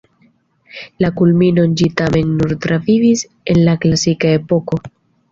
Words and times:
La 1.03 1.09
kulminon 1.17 1.75
ĝi 1.81 1.89
tamen 1.99 2.31
nur 2.39 2.53
travivis 2.63 3.21
en 3.55 3.61
la 3.69 3.75
klasika 3.85 4.33
Epoko. 4.39 4.81